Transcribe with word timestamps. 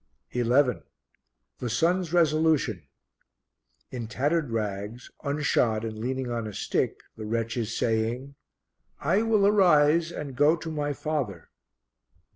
11. 0.31 0.81
The 1.59 1.69
Son's 1.69 2.11
Resolution. 2.11 2.87
In 3.91 4.07
tattered 4.07 4.49
rags, 4.49 5.11
unshod 5.23 5.83
and 5.85 5.99
leaning 5.99 6.31
on 6.31 6.47
a 6.47 6.55
stick, 6.55 7.01
the 7.17 7.25
wretch 7.27 7.55
is 7.55 7.77
saying, 7.77 8.33
"I 8.99 9.21
will 9.21 9.45
arise 9.45 10.11
and 10.11 10.35
go 10.35 10.55
to 10.55 10.71
my 10.71 10.93
father." 10.93 11.49